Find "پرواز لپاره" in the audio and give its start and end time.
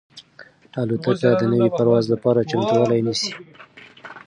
1.77-2.47